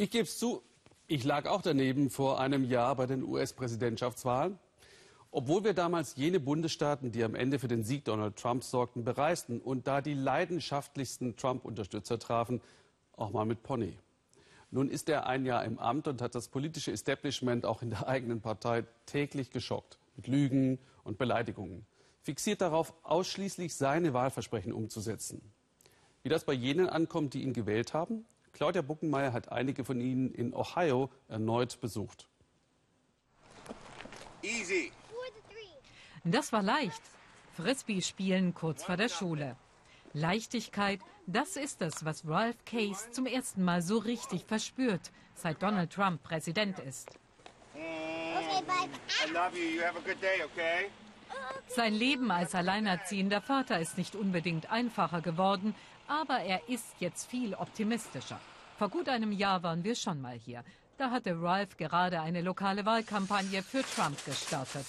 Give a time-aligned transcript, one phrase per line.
[0.00, 0.62] Ich gebe es zu,
[1.08, 4.58] ich lag auch daneben vor einem Jahr bei den US-Präsidentschaftswahlen.
[5.30, 9.60] Obwohl wir damals jene Bundesstaaten, die am Ende für den Sieg Donald Trumps sorgten, bereisten
[9.60, 12.62] und da die leidenschaftlichsten Trump-Unterstützer trafen,
[13.14, 13.98] auch mal mit Pony.
[14.70, 18.08] Nun ist er ein Jahr im Amt und hat das politische Establishment auch in der
[18.08, 19.98] eigenen Partei täglich geschockt.
[20.16, 21.84] Mit Lügen und Beleidigungen.
[22.22, 25.42] Fixiert darauf, ausschließlich seine Wahlversprechen umzusetzen.
[26.22, 30.32] Wie das bei jenen ankommt, die ihn gewählt haben, Claudia Buckenmeier hat einige von ihnen
[30.32, 32.28] in Ohio erneut besucht.
[34.42, 34.92] Easy.
[36.24, 37.02] Das war leicht.
[37.54, 39.56] Frisbee spielen kurz vor der Schule.
[40.12, 45.92] Leichtigkeit, das ist es, was Ralph Case zum ersten Mal so richtig verspürt, seit Donald
[45.92, 47.08] Trump Präsident ist.
[51.68, 55.74] Sein Leben als alleinerziehender Vater ist nicht unbedingt einfacher geworden,
[56.08, 58.40] aber er ist jetzt viel optimistischer.
[58.78, 60.64] Vor gut einem Jahr waren wir schon mal hier.
[60.98, 64.86] Da hatte Ralph gerade eine lokale Wahlkampagne für Trump gestartet.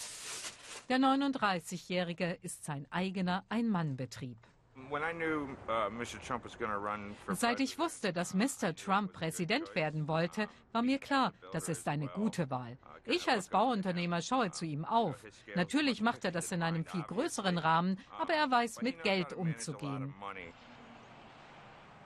[0.89, 4.37] Der 39-Jährige ist sein eigener Ein-Mann-Betrieb.
[4.75, 8.75] Uh, Seit ich wusste, dass Mr.
[8.75, 12.77] Trump Präsident werden wollte, war mir klar, das ist eine gute Wahl.
[13.05, 15.23] Ich als Bauunternehmer schaue zu ihm auf.
[15.55, 20.13] Natürlich macht er das in einem viel größeren Rahmen, aber er weiß mit Geld umzugehen.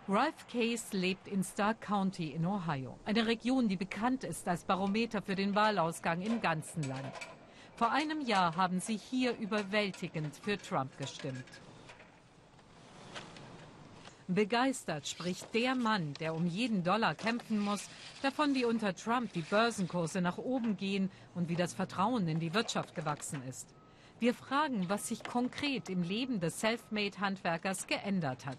[0.08, 5.24] Ralph Case lebt in Stark County in Ohio, eine Region, die bekannt ist als Barometer
[5.24, 7.14] für den Wahlausgang im ganzen Land.
[7.76, 11.44] Vor einem Jahr haben sie hier überwältigend für Trump gestimmt.
[14.28, 17.88] Begeistert spricht der Mann, der um jeden Dollar kämpfen muss,
[18.24, 22.54] davon, wie unter Trump die Börsenkurse nach oben gehen und wie das Vertrauen in die
[22.54, 23.76] Wirtschaft gewachsen ist.
[24.18, 28.58] Wir fragen, was sich konkret im Leben des Selfmade-Handwerkers geändert hat.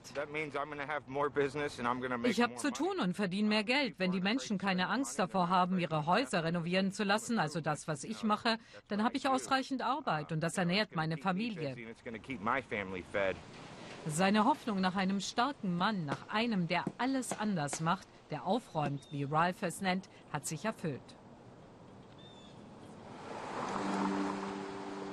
[2.25, 3.99] Ich habe zu tun und verdiene mehr Geld.
[3.99, 8.05] Wenn die Menschen keine Angst davor haben, ihre Häuser renovieren zu lassen, also das, was
[8.05, 11.75] ich mache, dann habe ich ausreichend Arbeit und das ernährt meine Familie.
[14.09, 19.25] Seine Hoffnung nach einem starken Mann, nach einem, der alles anders macht, der aufräumt, wie
[19.25, 21.17] Ralph es nennt, hat sich erfüllt.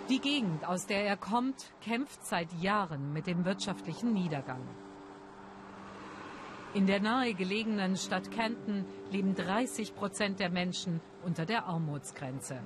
[0.09, 4.62] Die Gegend, aus der er kommt, kämpft seit Jahren mit dem wirtschaftlichen Niedergang.
[6.75, 12.60] In der nahegelegenen Stadt Canton leben 30 Prozent der Menschen unter der Armutsgrenze.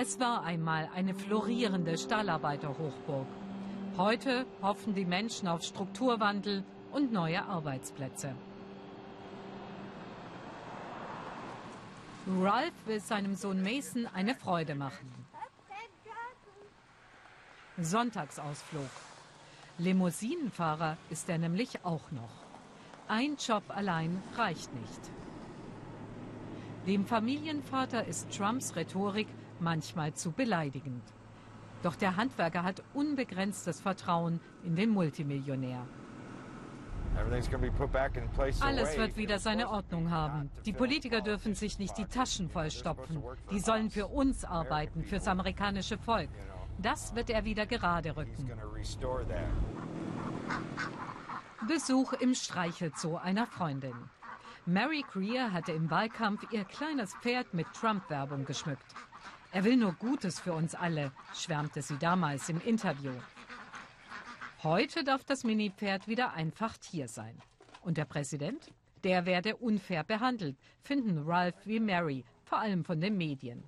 [0.00, 3.26] Es war einmal eine florierende Stahlarbeiterhochburg.
[3.96, 8.32] Heute hoffen die Menschen auf Strukturwandel und neue Arbeitsplätze.
[12.28, 15.12] Ralph will seinem Sohn Mason eine Freude machen.
[17.78, 18.90] Sonntagsausflug.
[19.78, 22.44] Limousinenfahrer ist er nämlich auch noch.
[23.08, 25.10] Ein Job allein reicht nicht.
[26.88, 29.28] Dem Familienvater ist Trumps Rhetorik
[29.60, 31.02] manchmal zu beleidigend.
[31.82, 35.86] Doch der Handwerker hat unbegrenztes Vertrauen in den Multimillionär.
[37.14, 40.50] Alles wird wieder seine Ordnung haben.
[40.64, 43.22] Die Politiker dürfen sich nicht die Taschen vollstopfen.
[43.50, 46.30] Die sollen für uns arbeiten, fürs amerikanische Volk.
[46.78, 48.50] Das wird er wieder gerade rücken.
[51.66, 53.92] Besuch im Streichelzoo einer Freundin.
[54.68, 58.84] Mary Greer hatte im Wahlkampf ihr kleines Pferd mit Trump-Werbung geschmückt.
[59.50, 63.12] Er will nur Gutes für uns alle, schwärmte sie damals im Interview.
[64.62, 67.40] Heute darf das Mini-Pferd wieder einfach hier sein.
[67.80, 68.70] Und der Präsident?
[69.04, 73.64] Der werde unfair behandelt, finden Ralph wie Mary, vor allem von den Medien.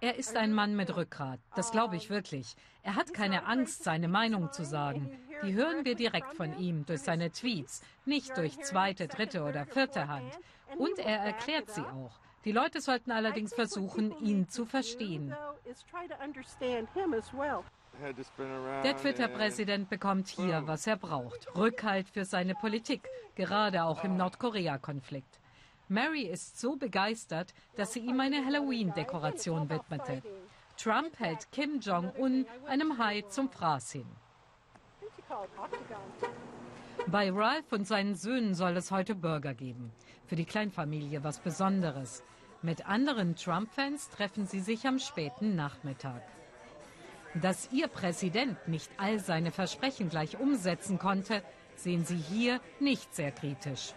[0.00, 2.56] Er ist ein Mann mit Rückgrat, das glaube ich wirklich.
[2.82, 5.10] Er hat keine Angst, seine Meinung zu sagen.
[5.44, 10.08] Die hören wir direkt von ihm durch seine Tweets, nicht durch zweite, dritte oder vierte
[10.08, 10.38] Hand.
[10.78, 12.18] Und er erklärt sie auch.
[12.44, 15.34] Die Leute sollten allerdings versuchen, ihn zu verstehen.
[18.82, 21.54] Der Twitter-Präsident bekommt hier, was er braucht.
[21.54, 25.38] Rückhalt für seine Politik, gerade auch im Nordkorea-Konflikt.
[25.88, 30.22] Mary ist so begeistert, dass sie ihm eine Halloween-Dekoration widmete.
[30.76, 34.06] Trump hält Kim Jong-un einem Hai zum Fraß hin.
[37.06, 39.92] Bei Ralph und seinen Söhnen soll es heute Burger geben.
[40.26, 42.22] Für die Kleinfamilie was Besonderes.
[42.62, 46.22] Mit anderen Trump-Fans treffen sie sich am späten Nachmittag.
[47.34, 51.42] Dass ihr Präsident nicht all seine Versprechen gleich umsetzen konnte,
[51.76, 53.94] sehen sie hier nicht sehr kritisch.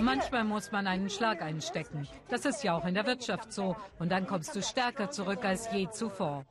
[0.00, 2.08] Manchmal muss man einen Schlag einstecken.
[2.28, 3.76] Das ist ja auch in der Wirtschaft so.
[3.98, 6.44] Und dann kommst du stärker zurück als je zuvor.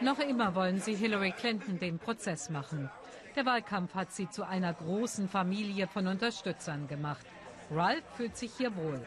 [0.00, 2.90] Noch immer wollen sie Hillary Clinton den Prozess machen.
[3.34, 7.24] Der Wahlkampf hat sie zu einer großen Familie von Unterstützern gemacht.
[7.70, 9.00] Ralph fühlt sich hier wohl.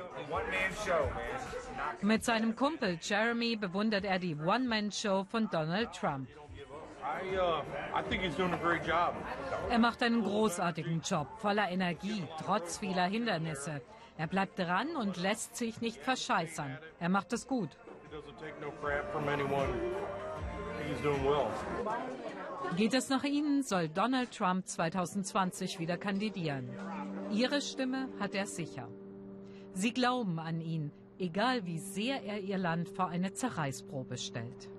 [2.01, 6.27] Mit seinem Kumpel Jeremy bewundert er die One-Man-Show von Donald Trump.
[9.69, 13.81] Er macht einen großartigen Job, voller Energie, trotz vieler Hindernisse.
[14.17, 16.77] Er bleibt dran und lässt sich nicht verscheißern.
[16.99, 17.69] Er macht es gut.
[22.75, 26.69] Geht es nach Ihnen, soll Donald Trump 2020 wieder kandidieren.
[27.31, 28.87] Ihre Stimme hat er sicher.
[29.73, 34.69] Sie glauben an ihn, egal wie sehr er ihr Land vor eine Zerreißprobe stellt.